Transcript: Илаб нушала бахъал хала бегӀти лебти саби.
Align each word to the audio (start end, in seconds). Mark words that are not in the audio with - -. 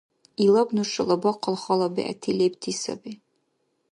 Илаб 0.43 0.69
нушала 0.75 1.15
бахъал 1.23 1.55
хала 1.63 1.87
бегӀти 1.95 2.31
лебти 2.39 2.71
саби. 2.81 3.13